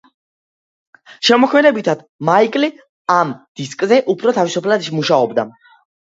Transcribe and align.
შემოქმედებითად 1.27 1.99
მაიკლი 2.29 2.69
ამ 3.15 3.33
დისკზე 3.61 3.99
უფრო 4.15 4.33
თავისუფლად 4.39 4.89
მუშაობდა. 5.01 5.45